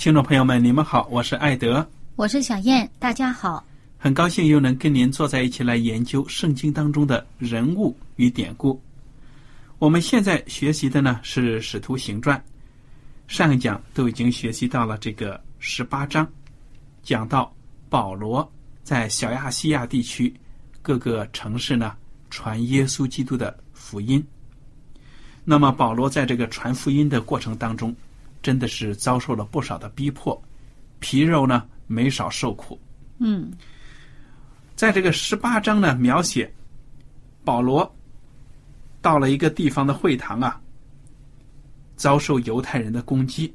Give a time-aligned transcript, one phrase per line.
[0.00, 3.62] 听众朋友们，你们好，我是艾德，我是小燕，大家好。
[3.98, 8.80] 很高兴又能跟您坐在一起来研究圣经当中的人物与典故。
[9.78, 12.34] 我们现在学习的呢是《使徒行传》，
[13.28, 16.26] 上一讲都已经学习到了这个十八章，
[17.02, 17.54] 讲到
[17.90, 18.50] 保罗
[18.82, 20.34] 在小亚细亚地区
[20.80, 21.92] 各个城市呢
[22.30, 24.26] 传耶稣基督的福音。
[25.44, 27.94] 那么保罗在这个传福音的过程当中，
[28.42, 30.40] 真的是遭受了不少的逼迫，
[30.98, 32.78] 皮肉呢没少受苦。
[33.18, 33.50] 嗯，
[34.74, 36.50] 在这个十八章呢，描写
[37.44, 37.94] 保罗
[39.02, 40.60] 到了一个地方的会堂啊，
[41.96, 43.52] 遭受犹太人的攻击。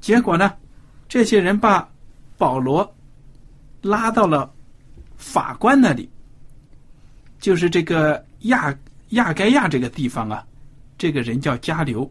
[0.00, 0.52] 结果呢，
[1.08, 1.88] 这些人把
[2.36, 2.92] 保罗
[3.82, 4.52] 拉到了
[5.16, 6.08] 法官那里，
[7.38, 8.76] 就是这个亚
[9.10, 10.44] 亚该亚这个地方啊，
[10.98, 12.10] 这个人叫加流。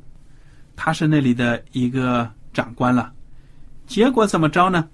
[0.82, 3.12] 他是那里的一个长官了，
[3.86, 4.88] 结果怎么着呢？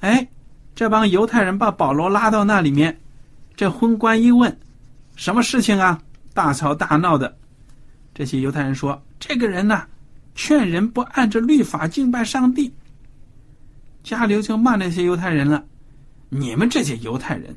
[0.00, 0.26] 哎，
[0.74, 2.98] 这帮犹太人把保罗拉到那里面，
[3.54, 4.58] 这昏官一问，
[5.14, 6.00] 什么事情啊？
[6.32, 7.36] 大吵大闹的。
[8.14, 9.86] 这些犹太人说：“这个人呐，
[10.34, 12.72] 劝人不按着律法敬拜上帝。”
[14.02, 15.62] 加流就骂那些犹太人了
[16.30, 17.54] ：“你们这些犹太人，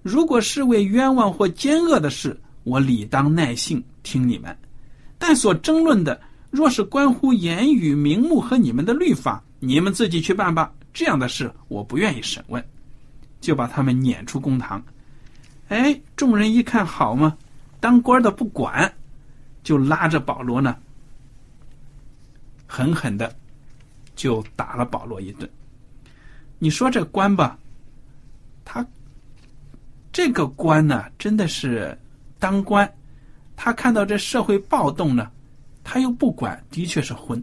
[0.00, 4.54] 如果是为冤枉或奸恶的事，我理当耐性听你们；
[5.18, 6.20] 但所争论的，
[6.54, 10.72] 若是关乎言语、名目和你们的律法，你们自己去办吧。
[10.92, 12.64] 这样的事我不愿意审问，
[13.40, 14.80] 就把他们撵出公堂。
[15.66, 17.36] 哎，众人一看好嘛，
[17.80, 18.94] 当官的不管，
[19.64, 20.76] 就拉着保罗呢，
[22.68, 23.34] 狠狠的
[24.14, 25.50] 就打了保罗一顿。
[26.60, 27.58] 你说这官吧，
[28.64, 28.86] 他
[30.12, 31.98] 这个官呢，真的是
[32.38, 32.88] 当官，
[33.56, 35.32] 他看到这社会暴动呢。
[35.84, 37.40] 他又不管，的确是昏。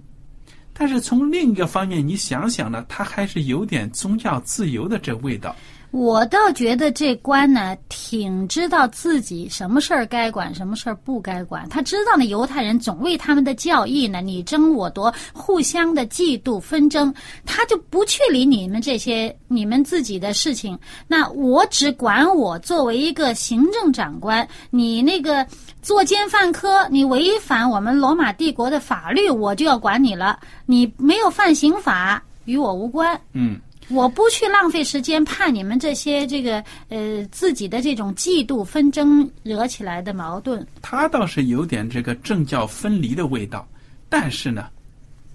[0.73, 5.55] 但是从另一个方面，你想想呢，他还是有点宗教自由的这味道。
[5.91, 11.67] 我倒觉得这官呢，挺知道自己什么事儿该管，什么事儿不该管。
[11.67, 17.13] 他知道那犹太人总为他们的教义呢，你争我夺，互相的嫉妒纷争，
[17.45, 20.79] 他就不去理你们这些你们自己的事情。
[21.07, 25.45] 那我只管我作为一个行政长官，你那个
[25.81, 30.39] 作奸犯科，你违反我们罗马帝国的法律，我就要管你了。
[30.65, 33.19] 你没有犯刑法，与我无关。
[33.33, 33.59] 嗯。
[33.89, 40.65] 我不去浪费时间怕你们这些这个呃自己的这种嫉妒纷争惹起来的矛盾。
[40.81, 43.67] 他倒是有点这个政教分离的味道，
[44.07, 44.67] 但是呢，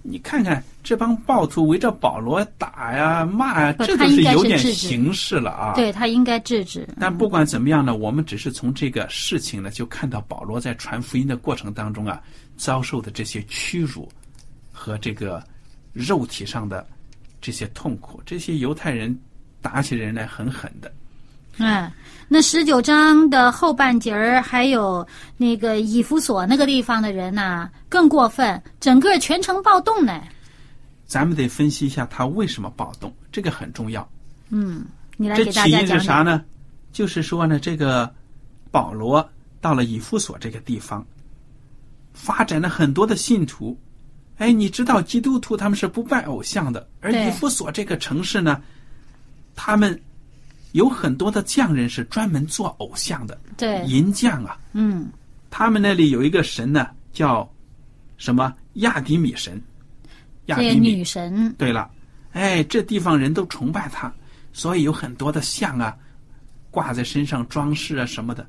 [0.01, 5.75] 你看看这帮暴徒围着保罗打呀骂呀，这都是有点形式了啊。
[5.75, 6.89] 对他应该制止。
[6.99, 12.23] 但不管怎么样呢，我们只是从这个事情呢，就看到保罗在传福音的过程当中啊，
[12.57, 14.09] 遭受的这些屈辱
[14.73, 15.45] 和这个
[15.93, 16.87] 肉体上的。
[17.41, 19.17] 这些痛苦，这些犹太人
[19.61, 20.93] 打起人来很狠的。
[21.59, 21.91] 嗯，
[22.29, 25.07] 那十九章的后半截儿，还有
[25.37, 30.23] 那个以弗所那个地方的人呢，更过分，整个全城暴动呢。
[31.07, 34.07] 咱们得分析一下他为什么暴动，这个很重要。
[34.51, 34.85] 嗯，
[35.17, 36.45] 你来给大家讲这起因是啥呢？
[36.93, 38.13] 就是说呢，这个
[38.71, 39.27] 保罗
[39.61, 41.07] 到了以弗所这个地方，
[42.13, 43.79] 发展了很多的信徒。
[44.39, 47.27] 哎，你知道基督徒他们是不拜偶像的，而对。
[47.27, 48.63] 以弗所这个城市呢，
[49.55, 49.99] 他们
[50.73, 54.59] 有很多的匠人是专门做偶像的，对，银匠啊。
[54.73, 55.09] 嗯，
[55.51, 57.51] 他们那里有一个神呢，叫
[58.19, 58.53] 什么？
[58.75, 59.61] 亚迪米神。
[60.47, 60.97] 亚这个迪米。
[60.97, 61.91] 女神，对了，
[62.33, 64.13] 哎，这地方人都崇拜他，
[64.53, 65.97] 所以有很多的像啊，
[66.71, 68.47] 挂在身上装饰啊什么的。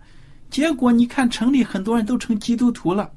[0.49, 3.11] 结果你看城里很多人都成基督徒了，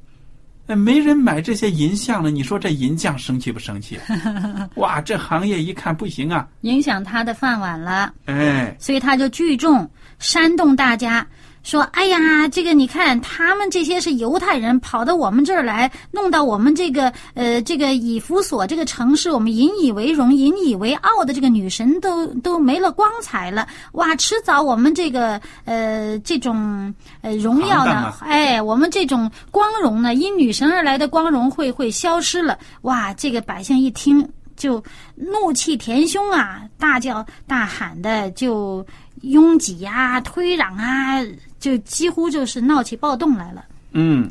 [0.70, 2.30] 哎，没人买这些银像了。
[2.30, 3.98] 你说这银匠生气不生气？
[4.76, 9.90] 哇，这行业一看不行啊，影响他的饭碗了，哎，所以他就聚众
[10.20, 11.26] 煽动大家
[11.62, 23.68] 说：“哎呀，这个你看，他们这些是犹太人，跑到我们这儿来，弄到我们这个呃这个以弗所这个城市，我们引以为荣、引以为傲的这个女神都都没了光彩了。
[23.92, 32.58] 哇，迟早我们这个呃这种呃荣耀呢，哎，我们这种光荣呢，因女神而来的光荣会会消失了。
[32.82, 34.84] 哇，这个百姓一听。”就
[35.14, 38.86] 怒气填胸啊，大叫大喊的，就
[39.22, 41.16] 拥挤呀、推攘啊，
[41.60, 43.64] 就几乎就是闹起暴动来了。
[43.92, 44.28] 嗯，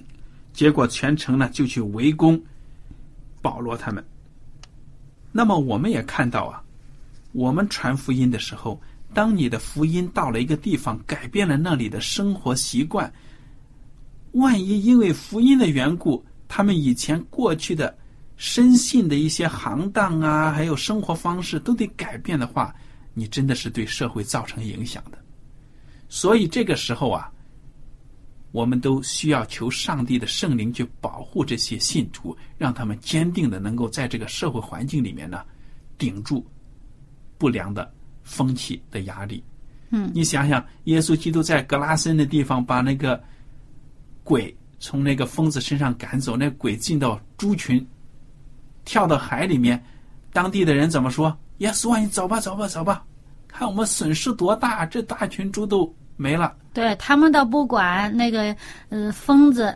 [0.51, 2.41] 结果全城呢就去围攻
[3.41, 4.03] 保罗他们。
[5.31, 6.61] 那么我们也看到啊，
[7.31, 8.81] 我们传福音的时候，
[9.13, 13.11] 当你的福音到了一个地方，改变了那里的生活习惯，
[14.31, 17.95] 万一因为福音的缘故，他们以前过去的
[18.37, 22.73] 深信的一些行当啊，还有生活方式都得改变的话，
[23.13, 25.17] 你真的是对社会造成影响的。
[26.09, 27.31] 所以这个时候啊，
[28.51, 35.43] 我们都需要求上帝的圣灵去保护这些信徒，让他们坚定的能够在这个社会环境里面呢，
[35.97, 36.45] 顶住
[37.37, 39.43] 不良的风气的压力。
[39.91, 43.21] 嗯，你想想，耶稣基督在格拉森的地方把那个
[44.23, 47.85] 鬼从那个疯子身上赶走，那鬼进到猪群，
[48.83, 49.83] 跳到海里面，
[50.33, 51.37] 当地的人怎么说？
[51.57, 53.05] 耶稣啊，你走吧，走吧，走吧，
[53.47, 56.53] 看我们损失多大，这大群猪都没了。
[56.73, 58.53] 对他们倒不管那个
[58.89, 59.75] 呃疯子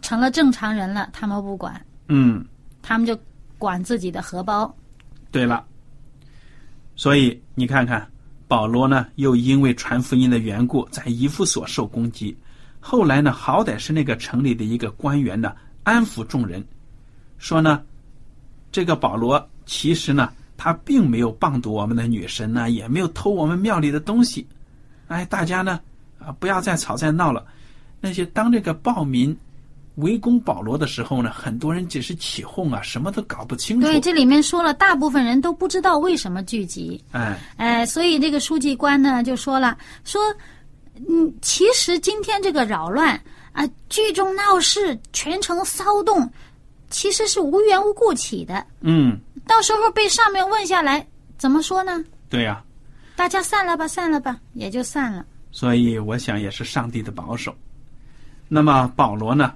[0.00, 1.78] 成了正常人了，他们不管，
[2.08, 2.42] 嗯，
[2.80, 3.16] 他们就
[3.58, 4.74] 管自己的荷包。
[5.30, 5.62] 对了，
[6.96, 8.10] 所以你看看，
[8.48, 12.34] 保罗呢，又因为传福音的缘故，在以弗所受攻击。
[12.80, 16.64] 后来呢，好歹是那个城里的一个官员呢，安抚众人，
[17.36, 17.82] 说呢，
[18.72, 24.46] 这个保罗其实呢，他并没有谤读我们的女神呢，也没有偷我们庙里的东西。
[25.08, 25.80] 哎，大家呢，
[26.18, 27.44] 啊，不要再吵再闹了。
[28.00, 29.36] 那些当这个暴民
[29.96, 33.86] 围攻保罗的时候呢，很多人只是起哄啊，什么都搞不清楚。
[33.86, 37.02] 对，这里面说了，大部分人都不知道为什么聚集。
[37.12, 40.20] 哎，哎，所以这个书记官呢就说了，说，
[41.08, 43.20] 嗯，其实今天这个扰乱
[43.52, 46.28] 啊，聚众闹事，全城骚动，
[46.88, 48.66] 其实是无缘无故起的。
[48.80, 51.06] 嗯，到时候被上面问下来，
[51.36, 52.02] 怎么说呢？
[52.30, 52.64] 对呀、
[53.14, 55.24] 大家散了吧，散了吧，也就散了。
[55.50, 57.54] 所以我想也是上帝的保守。
[58.48, 59.54] 那么保罗呢，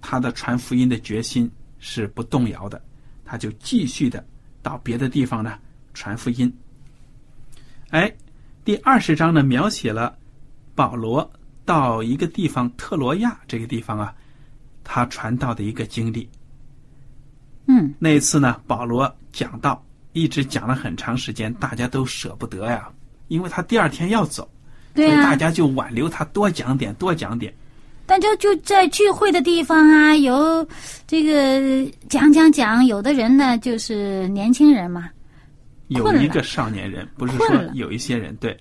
[0.00, 2.80] 他的传福音的决心是不动摇的，
[3.24, 4.24] 他就继续的
[4.62, 5.58] 到别的地方呢
[5.92, 6.52] 传福音。
[7.90, 8.12] 哎，
[8.64, 10.16] 第二十章呢描写了
[10.74, 11.28] 保罗
[11.64, 14.14] 到一个地方特罗亚这个地方啊，
[14.84, 16.28] 他传道的一个经历。
[17.66, 22.90] 嗯，那一次呢，保罗讲道，一直讲了很长时间，大家都舍不得呀，
[23.30, 24.46] 因为他第二天要走，
[24.92, 25.36] 对所以大啊。
[25.36, 27.54] 家就挽留他多讲点，多讲点。
[28.06, 30.66] 但就就在聚会的地方啊，有
[31.06, 35.08] 这个讲讲讲，有的人呢就是年轻人嘛，
[35.86, 38.58] 有一个少年人，不是说有一些人对，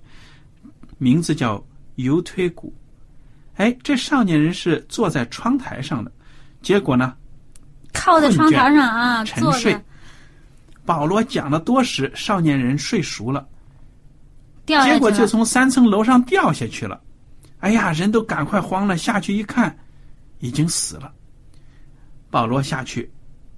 [1.00, 1.62] 名字叫
[1.96, 2.72] 尤推古。
[3.56, 6.12] 哎，这少年人是坐在窗台上的，
[6.62, 7.16] 结果呢，
[7.92, 9.76] 靠在窗台上啊沉睡，
[10.86, 13.48] 保罗讲了多时，少年人睡熟了，
[14.70, 15.26] 结果就。
[15.28, 17.00] 从三层楼上掉下去了。
[17.60, 19.78] 哎呀，人都赶快慌了，下去一看，
[20.40, 21.14] 已经死了。
[22.30, 23.12] 保罗下去，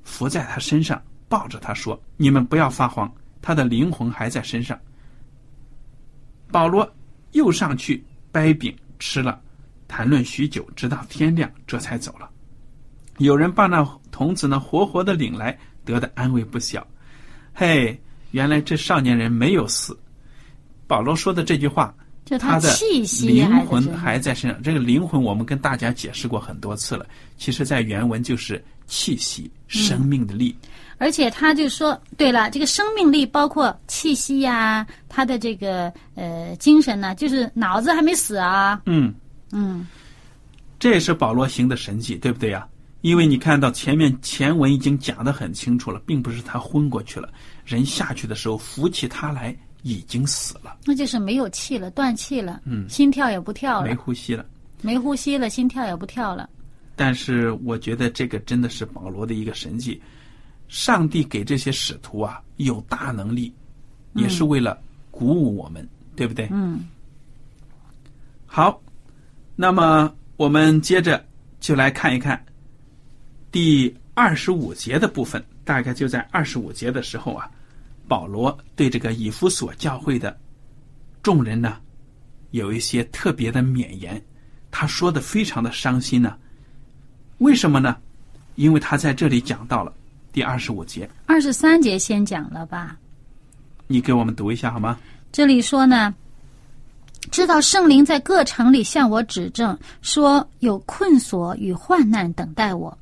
[0.04, 4.80] 伏在他身上，抱着他说：“你们不要发慌，他的灵魂还在身上。”
[6.52, 6.90] 保罗
[7.32, 9.40] 又上去掰饼吃了，
[9.88, 12.30] 谈论许久，直到天亮，这才走了。
[13.20, 16.86] 有人把那童子呢活活的领来，得的安慰不小。
[17.54, 18.02] 嘿，
[18.32, 19.98] 原来这少年人没有死。
[20.92, 21.96] 保罗说的这句话，
[22.26, 24.62] 就他的气息灵魂还在身上。
[24.62, 27.06] 这个灵魂，我们跟大家解释过很多次了。
[27.38, 30.54] 其实，在原文就是气息、生命的力。
[30.98, 38.82] 而且他就说，对了，这个生命力包括气息呀、他的这个呃精神呢，就是脑子还没死啊。
[38.86, 39.14] 嗯，
[39.54, 39.88] 嗯，
[40.78, 42.68] 这也是保罗行的神迹，对不对呀？
[43.00, 47.30] 因为你看到前面前文已经讲得很清楚了，并不是他昏过去了，
[47.64, 54.46] 人下去的时候扶起他来已经死了，那就是没有气了，断气了，嗯心跳也不跳了没，呼吸了。
[54.82, 56.50] 没呼吸了，心跳也不跳了。
[56.96, 60.02] 但是我觉得这个真的是保罗的一个神迹，
[60.68, 63.54] 上帝给这些使徒啊有大能力，
[64.14, 66.48] 也是为了鼓舞我们，对不对？
[66.52, 66.80] 嗯，
[68.46, 68.82] 好，
[69.56, 71.24] 那么我们接着
[71.60, 72.44] 就来看一看
[73.52, 77.50] 第二十五节的部分，大概就在二十五节的时候啊，
[78.12, 80.38] 保罗对这个以弗所教会的
[81.24, 81.78] 众人呢
[82.50, 84.22] 有一些特别的勉言，
[84.70, 86.36] 他说的非常的伤心呢、
[87.38, 87.96] 为什么呢？
[88.56, 89.94] 因为他在这里讲到了
[90.34, 92.98] 第二十五节，二十三节先讲了吧。
[93.88, 95.00] 你给我们读一下好吗？
[95.32, 96.14] 这里说呢，
[97.32, 102.98] 知道圣灵在各城里向我指证，说有困锁与患难等待我，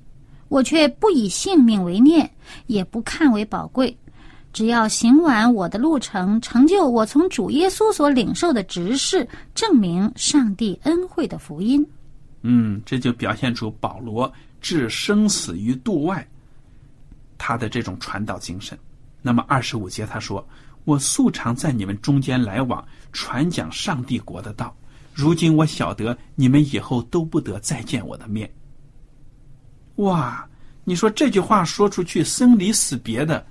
[0.50, 2.30] 我却不以性命为念，
[2.68, 3.98] 也不看为宝贵。
[4.51, 11.86] 只要行完我的路程，成就我从主耶稣所领受的职事，证明上帝恩惠的福音。
[12.41, 16.27] 嗯，这就表现出保罗置生死于度外，
[17.38, 18.77] 他的这种传道精神。
[19.22, 20.46] 那么二十五节他说
[20.86, 24.75] ：“我素常在你们中间来往，传讲上帝国的道。
[25.13, 28.50] 如今我晓得你们以后都不得再见我的面。”
[29.98, 30.48] 哇，
[30.86, 33.46] 你说这句话说出去，生离死别的，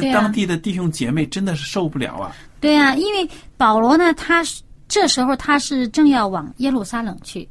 [0.00, 2.34] 那当地的弟兄姐妹真的是受不了啊！
[2.60, 7.48] 对啊，因为保罗呢，他是这时候他是正要往耶路撒冷去，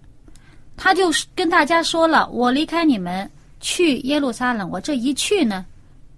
[0.76, 5.66] 他就是跟大家说了，我离开你们去耶路撒冷，我这一去呢，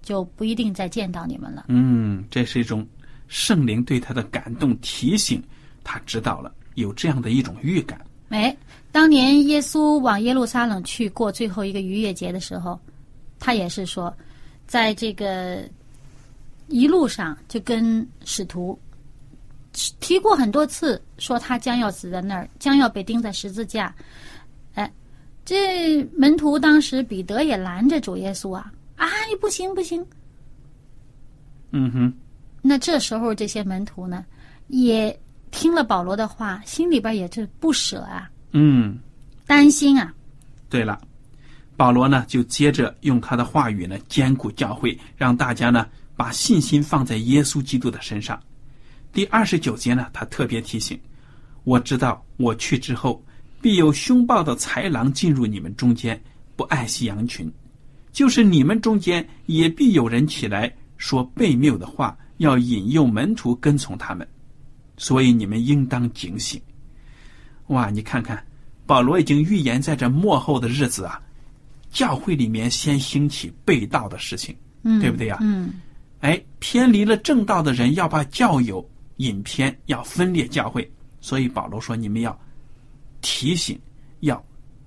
[0.02, 1.66] 就不一定再见到你们了。
[1.68, 2.86] 嗯，这是一种
[3.28, 5.42] 圣灵对他的感动提醒，
[5.84, 8.00] 他知道了有这样的一种预感。
[8.30, 8.56] 哎，
[8.90, 12.78] 当年耶稣往耶路撒冷去过最后一个逾越节的时候，
[13.38, 14.12] 他也是说，
[14.66, 15.62] 在这个
[16.68, 18.78] 一路上就跟使徒
[20.00, 23.94] 提过很多次，说他将要死在那儿，将要被钉在十字架。
[24.74, 24.90] 哎，
[25.44, 30.04] 这门徒当时彼得也拦着主耶稣啊啊，你不行不行。
[31.72, 32.12] 嗯哼，
[32.62, 34.24] 那这时候这些门徒呢，
[34.68, 35.16] 也
[35.50, 38.98] 听了保罗的话，心里边也是不舍啊，嗯，
[39.46, 40.12] 担心啊。
[40.70, 40.98] 对了，
[41.76, 48.40] 保罗呢就接着用他的话语呢兼顾教会，让大家呢把信心放在耶稣基督的身上。
[49.12, 50.98] 第二十九节呢，他特别提醒：
[51.64, 53.22] 我知道我去之后，
[53.60, 56.20] 必有凶暴的豺狼进入你们中间，
[56.56, 57.46] 不爱惜羊群；
[58.12, 64.26] 就是你们中间也必有人起来说悖谬的话，要引诱门徒跟从他们。
[64.96, 66.60] 所以你们应当警醒。
[67.68, 68.42] 哇，你看看，
[68.86, 71.20] 保罗已经预言在这末后的日子啊，
[71.90, 74.54] 教会里面先兴起被盗的事情，
[74.84, 75.74] 嗯，对不对呀、嗯，
[76.20, 80.90] 哎，偏离了正道的人要把教友引偏，要分裂教会。
[81.20, 82.38] 所以保罗说：“你们要
[83.20, 83.80] 提醒，
[84.20, 84.42] 要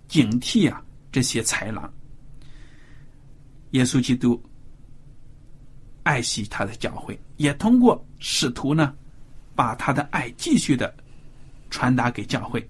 [0.08, 1.92] 警惕啊这些豺狼。”
[3.72, 4.42] 耶稣基督
[6.04, 8.94] 爱惜他的教会，也通过使徒呢，
[9.54, 10.94] 把他的爱继续的
[11.70, 12.68] 传达给教会。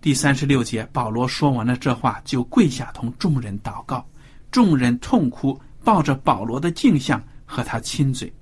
[0.00, 4.04] 第三十六节，保罗说完了这话，就跪下同众人祷告，
[4.50, 8.32] 众人痛哭，抱着保罗的镜像和他亲嘴，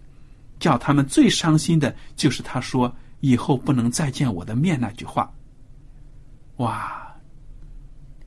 [0.58, 5.32] 叫他们最伤心的就是他说以后不能再见我的面那句话。
[6.56, 7.14] 哇，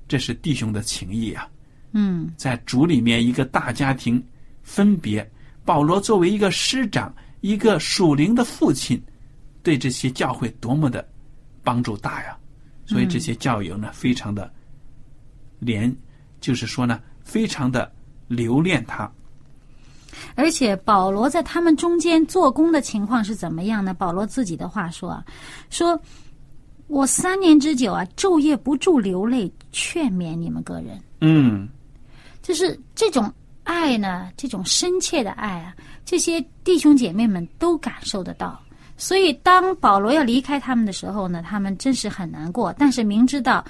[0.08, 1.50] 这是弟兄的情谊啊！
[1.92, 4.24] 嗯，在主里面一个大家庭
[4.62, 5.28] 分别，
[5.66, 9.02] 保罗作为一个师长，一个属灵的父亲，
[9.64, 11.08] 对这些教会多么的
[11.64, 12.38] 帮助大呀！
[12.86, 14.52] 所以这些教友呢，非常的
[15.60, 15.96] 连，
[16.40, 17.92] 就是说呢，非常的
[18.30, 19.12] 留恋他。
[20.36, 23.94] 而且保罗在他们中间做工的情况是怎么样呢？
[23.94, 25.24] 保罗自己的话说啊，
[25.70, 26.00] 说
[26.88, 31.00] 我三年之久啊，昼夜不住流泪，劝勉你们个人。
[31.22, 31.68] 嗯，
[32.42, 33.32] 就是这种
[33.64, 38.60] 爱呢，这种深切的爱啊，这些弟兄姐妹们都感受得到。
[38.98, 42.74] 所以，当保罗要离开他们的时候呢，他们真是很难过。
[42.78, 43.64] 但是明知道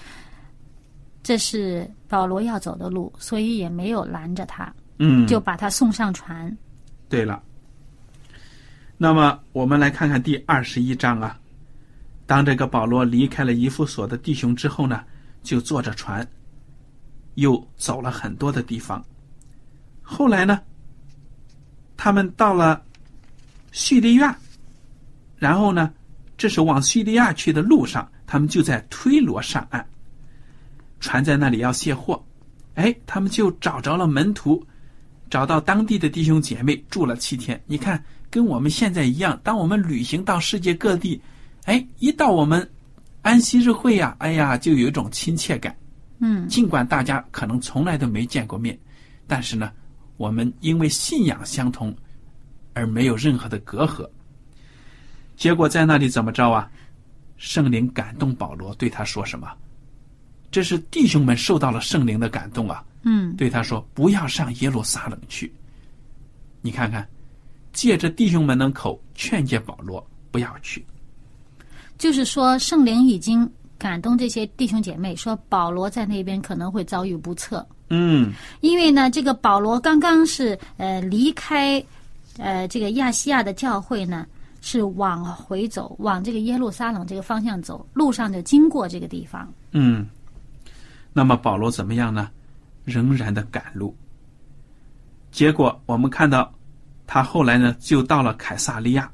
[1.22, 6.56] 这是保罗要走的路，所以也没有拦着他，嗯，就把他送上船。
[7.08, 7.42] 对了。
[8.98, 11.38] 那么我们来看看第二十一章啊。
[12.26, 15.04] 当这个保罗离开了以弗所的弟兄之后呢，
[15.42, 16.28] 就坐着船，
[17.36, 19.04] 又走了很多的地方。
[20.04, 20.62] 后来呢，
[21.98, 22.84] 他们到了
[23.72, 24.38] 叙利亚，
[25.38, 25.92] 然后呢，
[26.38, 29.84] 这是往叙利亚去的路上，他们就在推罗上岸。
[31.00, 32.24] 船在那里要卸货，
[32.76, 34.66] 哎，他们就找着了门徒，
[35.30, 37.62] 找到当地的弟兄姐妹住了七天。
[37.66, 41.22] 你看，跟我们现在一样，当我们旅行到世界各地，
[41.66, 42.70] 哎，一到我们
[43.22, 45.76] 安息日会呀，哎呀，就有一种亲切感。
[46.20, 48.78] 嗯，尽管大家可能从来都没见过面，
[49.26, 49.72] 但是呢，
[50.18, 51.96] 我们因为信仰相同，
[52.74, 54.06] 而没有任何的隔阂。
[55.38, 56.70] 结果在那里怎么着啊？
[57.38, 59.48] 圣灵感动保罗，对他说什么？
[60.52, 62.84] 这是弟兄们受到了圣灵的感动啊！
[63.04, 65.52] 嗯，对他说：“不要上耶路撒冷去。”
[66.62, 67.08] 你看看，
[67.72, 70.86] 借着弟兄们的口劝诫保罗不要去。
[71.98, 81.82] 就是说圣灵已经感动这些弟兄姐妹，说保罗在那边可能会遭遇不测，嗯因为呢，这个保罗刚刚是呃离开
[82.38, 84.26] 呃这个亚细亚的教会呢，
[84.62, 89.48] 是往回走，往这个耶路撒冷这个方向走，路上就经过这个地方。
[89.72, 90.06] 嗯。
[91.14, 92.30] 那么保罗怎么样呢？
[92.86, 93.96] 仍然的赶路。
[95.32, 96.52] 结果我们看到，
[97.06, 99.12] 他后来呢就到了凯撒利亚，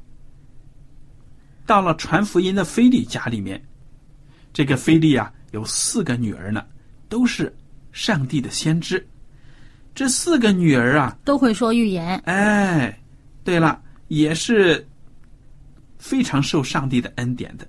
[1.66, 3.62] 到了传福音的菲利家里面。
[4.52, 6.64] 这个菲利啊有四个女儿呢，
[7.08, 7.54] 都是
[7.92, 9.06] 上帝的先知。
[9.94, 12.98] 这四个女儿啊，都会说预言，哎，
[13.44, 14.86] 对了，也是
[15.98, 17.66] 非常受上帝的恩典的。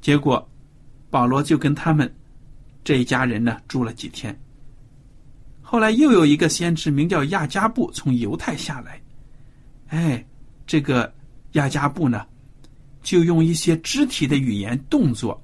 [0.00, 0.48] 结果，
[1.10, 2.12] 保罗就跟他们
[2.82, 4.38] 这一家人呢住了几天。
[5.60, 9.00] 后来又有一个先知名叫亚加布从犹太下来，
[9.88, 10.24] 哎，
[10.66, 11.12] 这个
[11.52, 12.26] 亚加布呢，
[13.02, 15.40] 就用一些肢体的语言动作，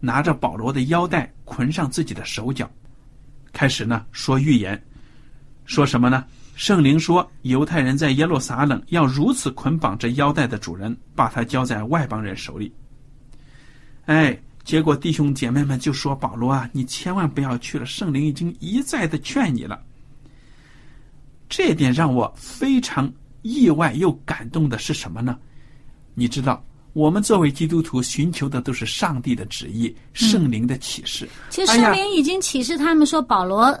[0.00, 2.68] 拿着保罗的腰带捆上自己的手脚，
[3.52, 4.80] 开始呢说预言。
[5.64, 6.24] 说什么呢？
[6.56, 12.72] 圣灵说，犹太人在耶路撒冷要如此捆绑这腰带的主人，把他交在外邦人手里。
[14.06, 14.36] 哎，
[14.68, 19.80] 结果弟兄姐妹们就说：“保罗啊，你千万不要去了，圣灵已经一再的劝你了。”
[21.48, 25.38] 这点让我非常意外又感动的是什么呢？
[26.12, 26.62] 你知道，
[26.92, 31.26] 我们作为基督徒寻求的都是上帝的旨意、圣灵的启示。
[31.48, 33.74] 其实圣灵已经启示他们说，保罗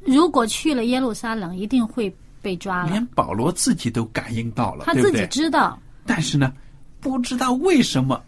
[0.00, 2.88] 如果去了耶路撒冷，一定会被抓了。
[2.88, 5.26] 连保罗自己都感应到了，他自己？
[5.26, 6.50] 知道，但是呢，
[6.98, 8.18] 不知道为什么，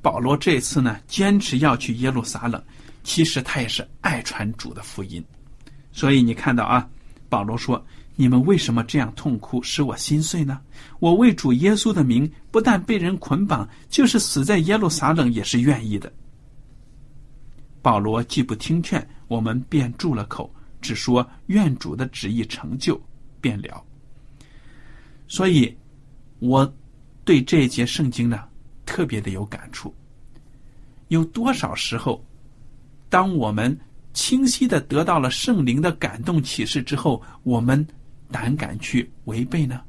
[0.00, 2.62] 保罗这次呢坚持要去耶路撒冷。
[3.02, 5.24] 其实他也是爱传主的福音，
[5.92, 6.88] 所以你看到啊，
[7.28, 7.80] 保罗说
[8.16, 10.60] ：“你们为什么这样痛哭，使我心碎呢？
[10.98, 16.12] 我为主耶稣的名，不但被人捆绑，就是死在耶路撒冷也是愿意的。”
[17.80, 23.00] 保罗既不听劝，我们便住了口，只说愿主的旨意成就，
[23.40, 23.80] 便了。
[25.28, 25.72] 所以，
[26.40, 26.74] 我
[27.24, 28.42] 对这一节圣经呢
[28.86, 29.94] 特别的有感触。
[31.08, 32.24] 有多少时候，
[33.10, 33.78] 当我们
[34.14, 37.86] 清晰的得到了圣灵的感动启示之后，我们
[38.30, 39.82] 胆敢去违背呢？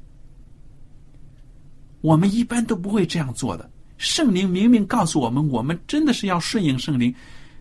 [2.02, 3.70] 我们一般都不会这样做的。
[3.98, 7.14] 圣灵明明告诉我们，我们真的是要顺应圣灵，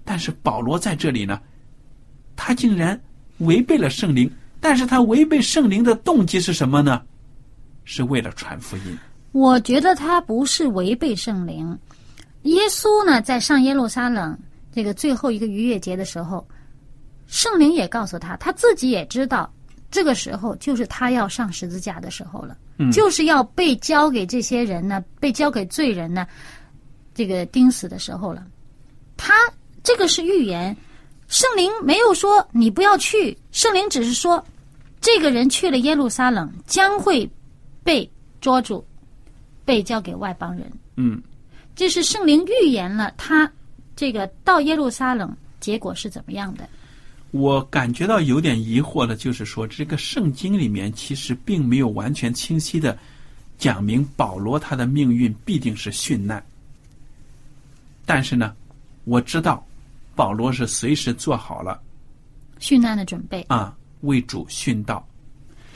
[0.04, 1.40] 但是保罗在这里呢，
[2.34, 3.00] 他竟然
[3.38, 4.30] 违背了圣灵。
[4.60, 7.02] 但是他违背圣灵的动机是什么呢？
[7.84, 8.98] 是为了传福音。
[9.32, 11.78] 我觉得他不是违背圣灵。
[12.42, 14.38] 耶稣呢，在上耶路撒冷
[14.72, 16.46] 这个最后一个逾越节的时候，
[17.26, 19.52] 圣灵也告诉他，他自己也知道，
[19.90, 26.26] 这个时候就是他要上十字架的时候了，嗯就是要被交给这些人呢，被交给罪人呢，
[27.14, 28.46] 这个钉死的时候了。
[29.16, 29.34] 他
[29.82, 30.76] 这个是预言，
[31.26, 34.44] 圣灵没有说你不要去，圣灵只是说，
[35.00, 37.28] 这个人去了耶路撒冷将会
[37.82, 38.08] 被
[38.40, 38.86] 捉住，
[39.66, 40.72] 被交给外邦人。
[40.96, 41.22] 嗯，
[41.74, 43.50] 这是圣灵预言了他
[43.94, 46.66] 这个到耶路撒冷结果是怎么样的。
[47.32, 52.96] 我感觉到有点疑惑的，就是说这个圣经里面其实并没有完全清晰的
[53.58, 56.42] 讲明保罗他的命运必定是殉难。
[58.06, 58.54] 但是呢，
[59.04, 59.66] 我知道
[60.14, 61.82] 保罗是随时做好了
[62.60, 63.42] 殉难的准备。
[63.48, 65.06] 啊为主殉道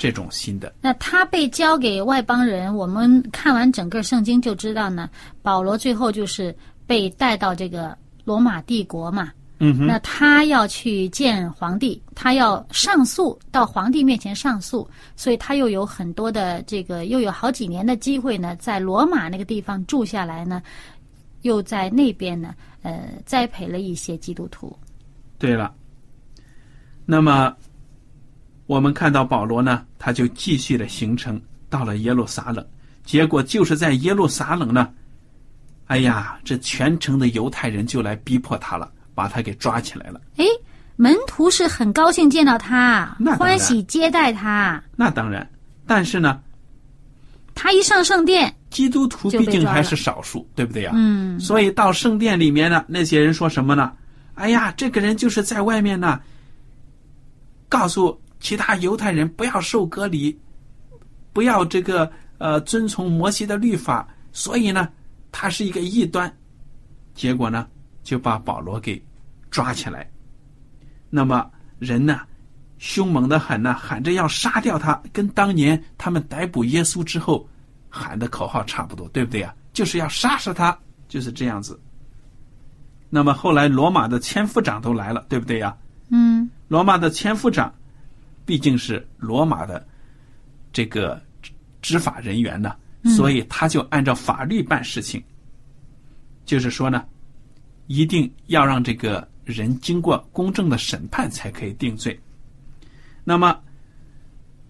[0.00, 0.72] 这种新的。
[0.80, 5.10] 那他被交给外邦人，我们看完整个圣经就知道呢，
[5.42, 9.30] 保罗最后就是被带到这个罗马帝国嘛。
[9.58, 20.62] 嗯哼，那他要去见皇帝，他要上诉到皇帝面前上诉，所以他又有很多的这个，又有好几年的机会呢，在罗马那个地方住下来呢，
[21.42, 24.74] 又在那边呢，呃，栽培了一些基督徒。
[25.38, 25.70] 对了，
[27.04, 27.54] 那么
[28.70, 32.64] 我们看到保罗呢，他就继续的行程到了耶路撒冷，
[33.04, 34.88] 结果就是在耶路撒冷呢，
[35.86, 40.20] 哎呀，这全城的犹太人就来逼迫他了，把他给抓起来了。
[40.36, 40.44] 哎，
[40.94, 44.80] 门徒是很高兴见到他那，欢喜接待他。
[44.94, 45.44] 那当然，
[45.84, 46.40] 但是呢，
[47.56, 50.92] 他一上圣殿，基督徒毕竟还是少数，对不对呀？
[50.94, 53.90] 嗯，所以到圣殿里面呢，那些人说什么呢？
[54.36, 56.20] 哎呀，这个人就是在外面呢，
[57.68, 60.36] 告诉其他犹太人不要受隔离，
[61.32, 64.88] 不要这个呃遵从摩西的律法，所以呢，
[65.30, 66.34] 他是一个异端。
[67.14, 67.68] 结果呢，
[68.02, 69.00] 就把保罗给
[69.50, 70.10] 抓起来。
[71.10, 71.48] 那么
[71.78, 72.20] 人呢，
[72.78, 77.46] 凶猛的很呢，喊着要杀掉他，跟当年他们逮捕耶稣之后
[77.88, 79.54] 喊的口号差不多，对不对呀？
[79.72, 80.76] 就是要杀死他，
[81.08, 81.78] 就是这样子。
[83.08, 85.76] 那么后来罗马的千夫长都来了，对不对呀？
[86.10, 87.72] 嗯，罗马的千夫长
[88.44, 89.86] 毕竟是罗马的
[90.72, 92.74] 这个执执法人员呢，
[93.16, 95.22] 所以他就按照法律办事情。
[96.44, 97.04] 就是说呢，
[97.86, 102.18] 一定要让这个人经过公正的审判才可以定罪。
[103.22, 103.56] 那么，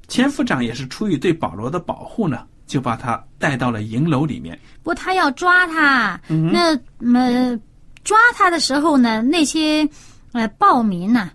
[0.09, 4.59] 千夫长也是出于对保罗的保护呢，就把他带到了营楼里面。
[4.83, 7.59] 不过他要抓他，嗯那么、
[8.05, 9.89] 抓他的时候呢，那些
[10.33, 11.31] 呃暴民呐、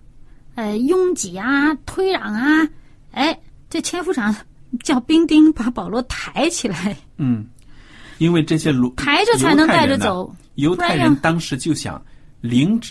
[0.55, 2.67] 呃拥挤啊、推攘啊，
[3.11, 3.37] 哎，
[3.69, 4.35] 这千夫长
[4.83, 7.45] 叫兵丁把保罗抬起来，嗯，
[8.17, 10.33] 因为这些罗抬着才能带着走。
[10.55, 12.03] 犹太人当时就想
[12.41, 12.81] 凌，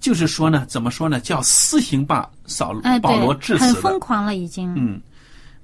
[0.00, 4.00] 就是说呢，怎么说呢，叫私刑把扫哎，保罗对，致死的很疯。
[4.00, 4.72] 狂了已经。
[4.76, 5.00] 嗯，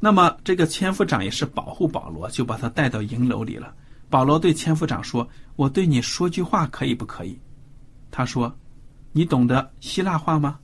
[0.01, 3.73] 那么这个千夫长也是保护保罗，就把他带到营楼里了。
[4.11, 7.39] 保罗对千夫长说：“我对你说句话可以不可以？”
[8.11, 8.55] 他说
[9.13, 10.59] ：“你懂得希腊话吗？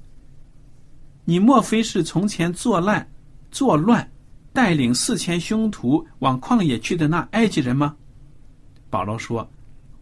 [1.25, 3.07] 你莫非是从前作乱、
[3.51, 4.09] 作乱，
[4.53, 7.95] 带领四千凶徒往旷野去的那埃及人吗？”
[8.91, 9.49] 保罗说：“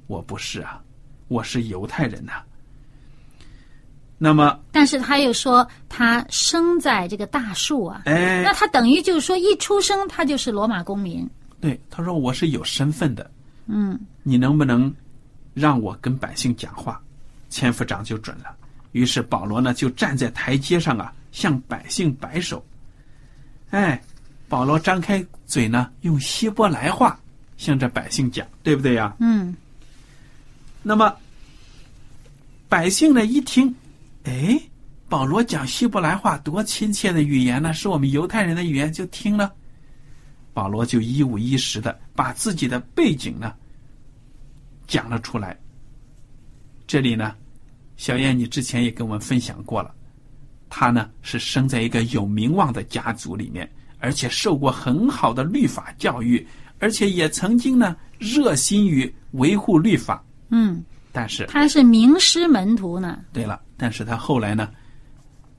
[0.07, 0.81] 我不是啊，
[1.29, 2.33] 我是犹太人呐、
[4.17, 11.29] 那么，但是他又说他生在这个大树啊，哎，那他等于就是说一出生他就是罗马公民。
[11.61, 13.31] 对，他说我是有身份的，
[13.67, 14.93] 嗯，你能不能
[15.55, 17.01] 让我跟百姓讲话？
[17.51, 18.57] 千夫长就准了。
[18.99, 22.65] 于是保罗呢就站在台阶上啊，向百姓摆手。
[23.71, 24.03] 哎，
[24.49, 27.19] 保罗张开嘴呢，用希伯来话
[27.57, 29.15] 向着百姓讲，对不对呀？
[29.21, 29.55] 嗯，
[30.83, 31.15] 那么
[32.69, 33.73] 百姓呢一听，
[34.25, 34.61] 哎，
[35.09, 39.53] 保罗讲希伯来话多亲切的语言呢，是我们犹太人的语言，就听了。
[40.53, 43.55] 保罗就一五一十的把自己的背景呢
[44.89, 45.57] 讲了出来。
[46.87, 47.37] 这里呢，
[47.99, 49.95] 小燕你之前也跟我们分享过了，
[50.71, 56.47] 他呢是生在一个有名望的家族里面，而且受过很好的律法教育，
[56.79, 60.25] 而且也曾经呢热心于维护律法。
[60.51, 60.83] 嗯，
[61.13, 63.19] 但是他是名师门徒呢。
[63.33, 64.71] 对了，但是他后来呢，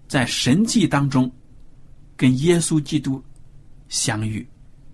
[0.07, 1.29] 在神迹当中
[2.15, 3.21] 跟耶稣基督
[3.89, 4.47] 相遇，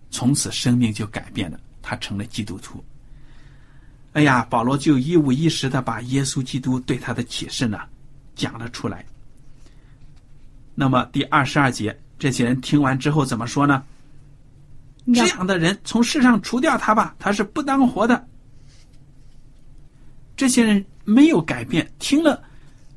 [0.10, 2.84] 从此生命就改变了，他成了基督徒。
[4.16, 7.82] 哎呀，保罗就一五一十的把耶稣基督对他的启示呢
[8.34, 9.06] 讲了出来。
[10.74, 13.84] 那么第二十二节，这些人听完之后怎么说呢？
[15.14, 18.26] 这样的人从世上除掉他吧，他是不当活的。
[20.38, 22.42] 这些人没有改变，听了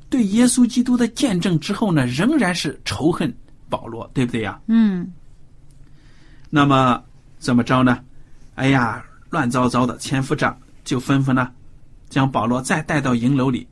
[0.09, 3.33] 对耶稣基督的见证之后呢，仍然是仇恨
[3.69, 4.57] 保罗，对不对呀？
[4.67, 5.11] 嗯，
[6.49, 7.03] 那么
[7.39, 8.01] 怎么着呢？
[8.55, 10.57] 哎呀，乱糟糟的，千夫长
[10.89, 11.51] 就吩咐呢，
[12.09, 13.67] 将保罗再带到营楼里，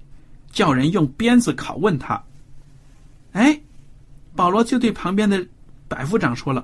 [0.52, 2.22] 叫人用鞭子拷问他。
[3.32, 3.60] 哎，
[4.36, 5.44] 保罗就对旁边的
[5.88, 6.64] 百夫长说了：“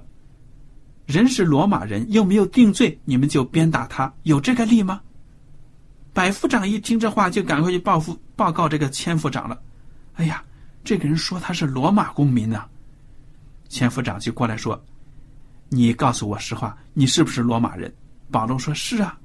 [1.08, 5.02] 人是罗马人，又没有定罪，你们就鞭打他，有这个理吗？”
[6.14, 9.60] 百夫长一听这话，就赶快去报复报告这个千夫长了。
[10.14, 10.44] 哎呀，
[10.84, 12.64] 这个人说他是罗马公民呢、
[13.70, 14.80] 千夫长就过来说
[15.70, 17.92] ：“你告诉我实话，你是不是罗马人？”
[18.30, 19.18] 保罗说：“是啊。”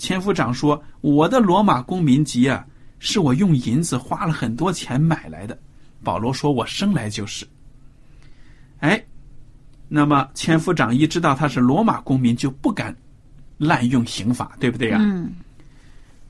[0.00, 2.64] 千夫长说：“我的罗马公民籍啊，
[2.98, 5.56] 是我用银子花了很多钱买来的。”
[6.02, 7.46] 保罗说：“我生来就是。”
[8.80, 9.04] 哎，
[9.88, 12.96] 那么千夫长一知道他是罗马公民，就不敢
[13.58, 15.34] 滥用刑法，对不对呀、嗯，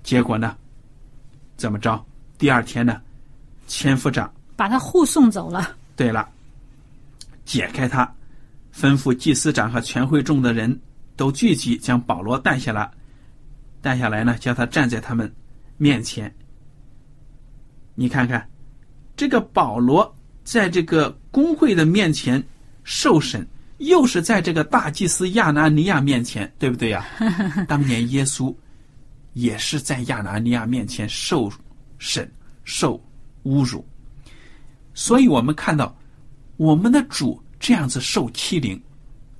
[0.03, 0.57] 结果呢，
[1.57, 2.05] 怎么着？
[2.39, 3.01] 第二天呢，
[3.69, 5.77] 千夫长把他护送走了。
[5.95, 6.29] 对了，
[7.45, 8.13] 解开他，
[8.75, 10.77] 吩咐祭司长和全会众的人
[11.15, 12.91] 都聚集，将保罗带下来，
[13.81, 15.33] 带下来呢，叫他站在他们
[15.77, 16.33] 面前。
[17.95, 18.49] 你看看，
[19.17, 20.15] 这个保罗
[20.45, 22.43] 在这个公会的面前
[22.83, 23.47] 受审，
[23.79, 27.05] 又是在这个大祭司亚拿尼亚面前，对不对呀、
[27.69, 28.55] 当年耶稣
[29.35, 31.51] 也是在亚拿尼亚面前受
[31.99, 32.31] 审、
[32.65, 33.03] 受
[33.45, 33.85] 侮辱。
[34.95, 35.97] 所以我们看到
[36.57, 38.81] 我们的主这样子受欺凌，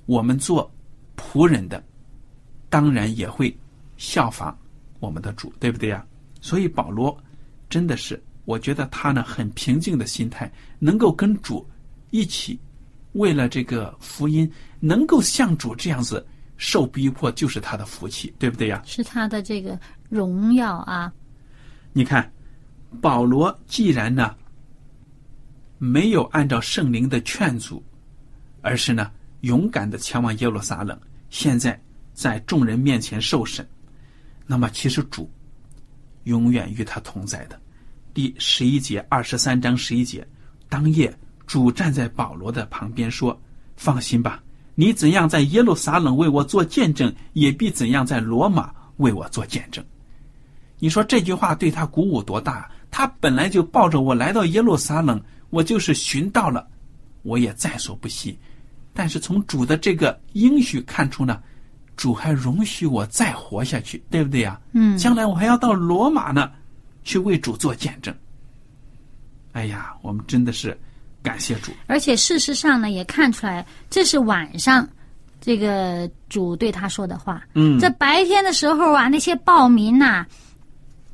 [0.05, 0.71] 我们做
[1.17, 1.83] 仆人的
[2.69, 3.55] 当然也会
[4.01, 4.57] 效仿
[4.99, 6.03] 我们的主，对不对呀？
[6.41, 7.15] 所以保罗
[7.69, 11.63] 真的是，我觉得他呢很平静的心态，能够跟主
[12.09, 12.59] 一起
[13.11, 16.25] 为了这个福音，能够像主这样子
[16.57, 18.81] 受逼迫，就是他的福气，对不对呀？
[18.87, 21.13] 是他的这个荣耀啊！
[21.93, 22.33] 你看，
[22.99, 24.35] 保罗既然呢
[25.77, 27.83] 没有按照圣灵的劝阻，
[28.63, 29.11] 而是呢
[29.41, 31.79] 勇敢的前往耶路撒冷，现在
[32.13, 33.67] 在众人面前受审，
[34.51, 35.31] 那么其实主
[36.25, 37.57] 永远与他同在的。
[38.13, 40.27] 第十一节，二十三章十一节，
[40.67, 43.41] 当夜主站在保罗的旁边说
[43.77, 44.43] ：“放心吧，
[44.75, 49.81] 你怎样在耶路撒冷为我做见证，也必怎样在罗马为我做见证。”
[50.79, 52.69] 你说这句话对他鼓舞多大？
[52.91, 55.17] 他本来就抱着我来到耶路撒冷，
[55.49, 56.67] 我就是寻到了，
[57.21, 58.37] 我也在所不惜。
[58.93, 61.41] 但是从主的这个应许看出呢，
[62.01, 64.59] 主还容许我再活下去，对不对呀？
[64.73, 66.49] 嗯，将来我还要到罗马呢，
[67.03, 68.11] 去为主做见证。
[69.51, 70.75] 哎呀，我们真的是
[71.21, 71.71] 感谢主。
[71.85, 74.89] 而且事实上呢，也看出来这是晚上
[75.39, 77.43] 这个主对他说的话。
[77.53, 80.25] 嗯，在白天的时候啊，那些暴民呐、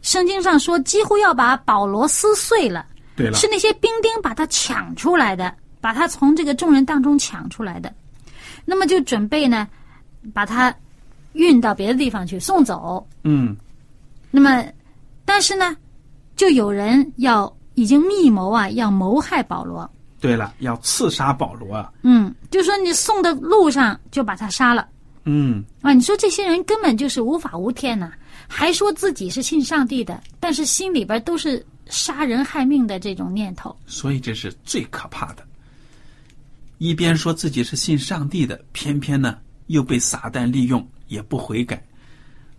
[0.02, 2.86] 圣经上说几乎要把保罗撕碎了，
[3.17, 7.93] 对了，是那些兵丁把他抢出来的，把他从这个众人当中抢出来的。
[8.63, 9.67] 那么就准备呢，
[10.33, 10.75] 把他
[11.33, 13.05] 运到别的地方去送走。
[13.23, 13.55] 嗯，
[14.31, 14.65] 那么，
[15.25, 15.75] 但是呢，
[16.35, 19.89] 就有人要已经密谋啊，要谋害保罗。
[20.19, 21.91] 对了，要刺杀保罗啊。
[22.01, 24.87] 嗯，就说你送的路上就把他杀了
[25.25, 25.93] 嗯，啊！
[25.93, 28.11] 你说这些人根本就是无法无天呐、
[28.47, 33.75] 还说自己是信上帝的，但是心里边都是杀人害命的这种念头。
[33.85, 35.45] 所以这是最可怕的。
[36.77, 39.37] 一边说自己是信上帝的，偏偏呢
[39.67, 41.82] 又被撒旦利用，也不悔改，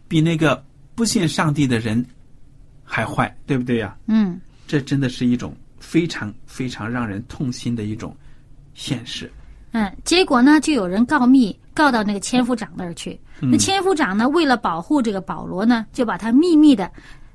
[0.07, 2.05] 比那个不信上帝的人
[2.85, 3.97] 还坏，对不对呀？
[4.07, 8.16] 嗯，这真的是一种非常非常让人痛心的一种
[8.75, 9.31] 现实。
[9.73, 13.18] 嗯，结果呢，就有人告密，告到那个千夫长那儿去。
[13.40, 16.90] 那千夫长呢，为了保护这个保罗呢，就把他秘密的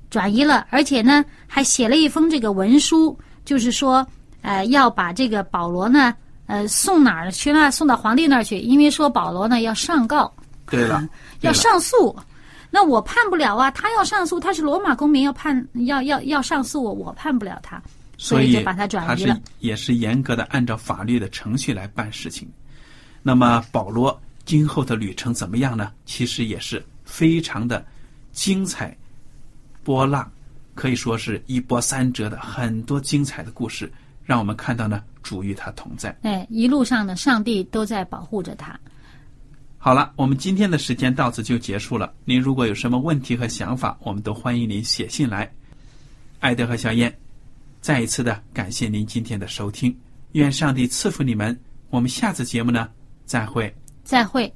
[0.10, 4.06] 转移了，而且呢，还写了一封这个文书，就是说，
[4.42, 6.14] 呃，要把这个保罗呢，
[6.54, 7.72] 呃，送哪儿去呢？
[7.72, 10.32] 送到皇帝那儿去，因为说保罗呢要上告，
[10.70, 11.02] 对了，
[11.40, 12.16] 对要上诉。
[12.70, 17.82] 那我判不了啊，他要上诉，他是罗马公民，要判要要要上诉我，我判不了他，
[18.20, 19.40] 所以就把他转移是了。
[19.62, 22.48] 也是严格的按照法律的程序来办事情。
[23.24, 25.92] 那么保罗今后的旅程怎么样呢？
[26.06, 27.84] 其实也是非常的
[28.32, 28.96] 精彩、
[29.84, 30.32] 波浪，
[30.76, 33.92] 可以说是一波三折的很多精彩的故事，
[34.24, 36.16] 让我们看到呢，主与他同在。
[36.22, 38.80] 哎，一路上呢，上帝都在保护着他。
[39.78, 42.14] 好了，我们今天的时间到此就结束了。
[42.24, 45.52] 您如果有什么问题和想法，我们都欢迎您写信来。
[46.40, 47.14] 艾德和小燕，
[47.82, 49.94] 再一次的感谢您今天的收听，
[50.32, 51.58] 愿上帝赐福你们。
[51.90, 52.90] 我们下次节目呢，
[53.26, 53.74] 再会。
[54.04, 54.52] 再会。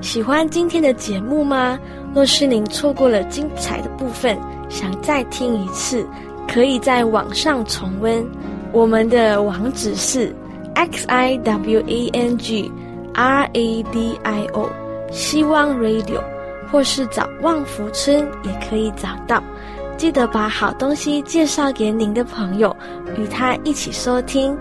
[0.00, 1.78] 喜欢今天的节目吗？
[2.14, 4.38] 若是您错过了精彩的部分，
[4.68, 6.06] 想再听一次，
[6.46, 8.24] 可以在网上重温。
[8.72, 10.34] 我们的网址是
[10.74, 12.70] x i w a n g
[13.14, 14.68] r a d i o
[15.10, 16.20] 希望 Radio，
[16.70, 19.42] 或是找旺福村也可以找到。
[19.96, 22.76] 记得把好东西介绍给您的朋友，
[23.16, 24.56] 与他一起收听。